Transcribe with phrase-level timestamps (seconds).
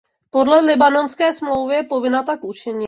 [0.29, 2.79] Podle Lisabonské smlouvy je povinna tak učinit.